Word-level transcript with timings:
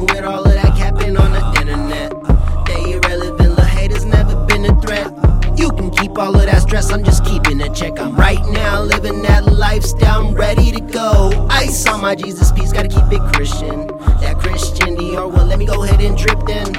With 0.00 0.24
all 0.24 0.44
of 0.44 0.52
that 0.54 0.76
capping 0.76 1.16
on 1.16 1.32
the 1.32 1.60
internet, 1.60 2.12
they 2.66 2.92
irrelevant. 2.92 3.56
The 3.56 3.64
haters 3.64 4.04
never 4.04 4.34
been 4.46 4.64
a 4.64 4.80
threat. 4.80 5.12
You 5.58 5.70
can 5.70 5.90
keep 5.90 6.16
all 6.18 6.34
of 6.34 6.46
that 6.46 6.62
stress, 6.62 6.90
I'm 6.90 7.04
just 7.04 7.24
keeping 7.24 7.60
a 7.60 7.74
check. 7.74 8.00
I'm 8.00 8.16
right 8.16 8.40
now 8.48 8.82
living 8.82 9.20
that 9.22 9.44
lifestyle, 9.44 10.26
I'm 10.26 10.34
ready 10.34 10.72
to 10.72 10.80
go. 10.80 11.30
Ice 11.50 11.86
on 11.86 12.00
my 12.00 12.14
Jesus 12.14 12.50
piece, 12.52 12.72
gotta 12.72 12.88
keep 12.88 13.04
it 13.12 13.20
Christian. 13.34 13.86
That 14.20 14.36
Christian 14.38 14.96
Dior, 14.96 15.30
well, 15.30 15.44
let 15.44 15.58
me 15.58 15.66
go 15.66 15.82
ahead 15.84 16.00
and 16.00 16.16
drip 16.16 16.46
then. 16.46 16.72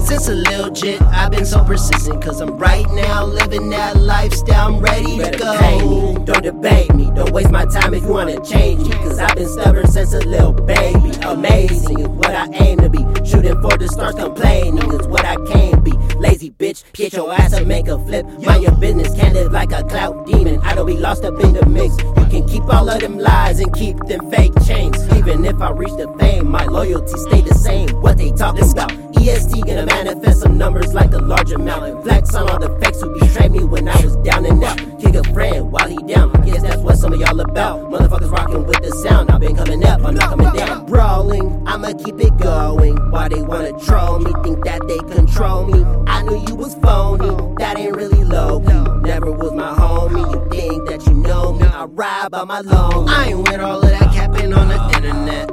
Since 0.00 0.28
a 0.28 0.34
little 0.34 0.70
jit, 0.70 1.00
I've 1.02 1.30
been 1.30 1.46
so 1.46 1.62
persistent, 1.64 2.22
cause 2.22 2.40
I'm 2.40 2.56
right 2.58 2.88
now 2.90 3.24
living 3.24 3.68
that 3.70 3.96
lifestyle, 3.96 4.74
I'm 4.74 4.80
ready 4.80 5.18
to 5.18 5.30
go. 5.36 5.58
Pay 5.58 5.78
me, 5.88 6.24
don't 6.24 6.42
debate 6.42 6.94
me, 6.94 7.10
don't 7.14 7.30
waste 7.32 7.50
my 7.50 7.64
time 7.66 7.94
if 7.94 8.02
you 8.02 8.08
wanna 8.08 8.44
change 8.44 8.82
me, 8.82 8.90
cause 8.90 9.18
I've 9.18 9.36
been 9.36 9.48
stubborn 9.48 9.86
since 9.88 10.14
a 10.14 10.20
little 10.20 10.52
baby. 10.52 11.10
Amazing, 11.22 12.09
the 13.80 13.88
stars, 13.88 14.14
complaining 14.14 14.92
is 14.92 15.06
what 15.06 15.24
I 15.24 15.36
can 15.36 15.82
be. 15.82 15.92
Lazy 16.18 16.50
bitch, 16.50 16.84
get 16.92 17.14
your 17.14 17.32
ass 17.32 17.54
up, 17.54 17.66
make 17.66 17.88
a 17.88 17.98
flip. 17.98 18.26
Mind 18.44 18.62
your 18.62 18.76
business, 18.76 19.14
can't 19.14 19.32
live 19.32 19.52
like 19.52 19.72
a 19.72 19.82
clout 19.84 20.26
demon. 20.26 20.60
I 20.60 20.74
don't 20.74 20.84
be 20.84 20.98
lost 20.98 21.24
up 21.24 21.40
in 21.40 21.54
the 21.54 21.64
mix. 21.64 21.96
You 21.96 22.26
can 22.28 22.46
keep 22.46 22.62
all 22.64 22.90
of 22.90 23.00
them 23.00 23.18
lies 23.18 23.58
and 23.58 23.72
keep 23.72 23.96
them 24.00 24.30
fake 24.30 24.52
chains. 24.66 25.02
Even 25.16 25.46
if 25.46 25.58
I 25.62 25.70
reach 25.70 25.96
the 25.96 26.14
fame, 26.18 26.50
my 26.50 26.66
loyalty 26.66 27.16
stay 27.16 27.40
the 27.40 27.54
same. 27.54 27.88
What 28.02 28.18
they 28.18 28.32
talking 28.32 28.70
about? 28.70 28.92
EST 29.16 29.64
gonna 29.64 29.86
manifest 29.86 30.40
some 30.40 30.58
numbers 30.58 30.92
like 30.92 31.14
a 31.14 31.18
large 31.18 31.50
amount. 31.50 31.84
And 31.86 32.02
flex 32.02 32.34
on 32.34 32.50
all 32.50 32.58
the 32.58 32.68
fakes 32.84 33.00
who 33.00 33.18
betrayed 33.18 33.52
me 33.52 33.64
when 33.64 33.88
I 33.88 33.98
was 34.04 34.14
down 34.16 34.44
and 34.44 34.62
out. 34.62 34.78
Kick 35.00 35.14
a 35.14 35.24
friend 35.32 35.72
while 35.72 35.88
he 35.88 35.96
down. 36.06 36.32
Guess 36.44 36.60
that's 36.60 36.82
what 36.82 36.98
some 36.98 37.14
of 37.14 37.20
y'all 37.20 37.40
about. 37.40 37.89
Sound. 39.02 39.30
I've 39.30 39.40
been 39.40 39.56
coming 39.56 39.84
up, 39.84 40.04
I'm 40.04 40.14
not 40.14 40.30
coming 40.30 40.52
down. 40.52 40.86
Brawling, 40.86 41.66
I'ma 41.66 41.92
keep 42.04 42.20
it 42.20 42.36
going. 42.38 42.96
Why 43.10 43.28
they 43.28 43.42
wanna 43.42 43.72
troll 43.80 44.18
me? 44.18 44.32
Think 44.42 44.64
that 44.64 44.86
they 44.86 44.98
control 45.14 45.66
me. 45.66 45.84
I 46.06 46.22
knew 46.22 46.38
you 46.46 46.54
was 46.54 46.74
phony. 46.76 47.30
That 47.58 47.78
ain't 47.78 47.96
really 47.96 48.24
low. 48.24 48.58
Never 49.00 49.32
was 49.32 49.52
my 49.52 49.72
homie. 49.72 50.26
You 50.32 50.40
think 50.50 50.88
that 50.88 51.06
you 51.06 51.14
know 51.14 51.52
me? 51.52 51.66
I 51.66 51.84
ride 51.84 52.30
by 52.30 52.44
my 52.44 52.60
loan. 52.60 53.08
I 53.08 53.28
ain't 53.28 53.38
with 53.38 53.60
all 53.60 53.82
of 53.82 53.90
that 53.90 54.12
capping 54.12 54.52
on 54.52 54.68
the 54.68 54.80
internet. 54.96 55.48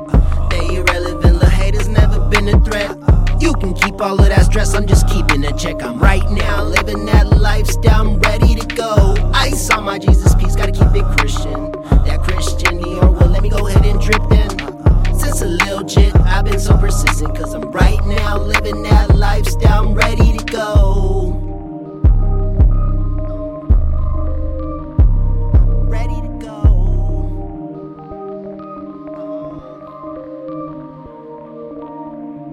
They 0.50 0.78
irrelevant, 0.78 1.34
little 1.36 1.50
haters 1.50 1.88
never 1.88 2.20
been 2.30 2.48
a 2.50 2.64
threat. 2.66 2.95
You 3.40 3.53
can 3.53 3.73
keep 3.73 4.02
all 4.02 4.20
of 4.20 4.28
that 4.28 4.45
stress, 4.45 4.73
I'm 4.73 4.88
just 4.88 5.08
keeping 5.08 5.45
a 5.45 5.56
check. 5.56 5.84
I'm 5.84 6.00
right 6.00 6.28
now 6.31 6.64
living 6.64 7.06
that 7.06 7.28
lifestyle, 7.30 8.08
I'm 8.08 8.20
ready 8.20 8.56
to 8.56 8.75
go. 8.75 9.16
Ice 9.34 9.70
on 9.70 9.86
my 9.86 10.00
Jesus 10.00 10.28
hours 16.78 17.03
cause 17.36 17.53
I'm 17.53 17.72
right 17.72 18.03
now 18.06 18.38
living 18.38 18.83
that 18.83 19.16
lifestyle. 19.16 19.88
I'm 19.88 19.94
ready 19.94 20.38
to 20.38 20.45
go. 20.45 20.87